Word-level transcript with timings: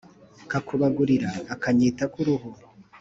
Kakubagurira-Akanyita 0.49 2.03
k'uruhu. 2.11 2.49